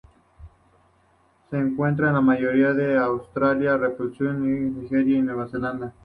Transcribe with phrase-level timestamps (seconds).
[1.51, 5.93] Se encuentra la mayoría en Australia, Papúa Nueva Guinea y Nueva Zelanda.